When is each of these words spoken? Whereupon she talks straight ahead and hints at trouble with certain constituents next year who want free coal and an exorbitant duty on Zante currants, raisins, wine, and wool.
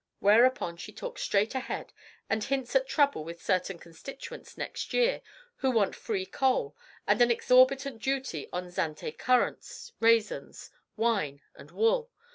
Whereupon 0.17 0.77
she 0.77 0.91
talks 0.91 1.21
straight 1.21 1.53
ahead 1.53 1.93
and 2.27 2.43
hints 2.43 2.75
at 2.75 2.87
trouble 2.87 3.23
with 3.23 3.39
certain 3.39 3.77
constituents 3.77 4.57
next 4.57 4.93
year 4.93 5.21
who 5.57 5.69
want 5.69 5.93
free 5.95 6.25
coal 6.25 6.75
and 7.05 7.21
an 7.21 7.29
exorbitant 7.29 8.01
duty 8.01 8.49
on 8.51 8.69
Zante 8.71 9.11
currants, 9.15 9.93
raisins, 9.99 10.71
wine, 10.97 11.43
and 11.53 11.69
wool. 11.69 12.09